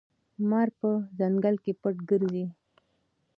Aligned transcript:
مار 0.49 0.67
په 0.79 0.89
ځنګل 1.17 1.55
کې 1.63 1.71
پټ 1.81 1.95
ګرځي. 2.09 2.45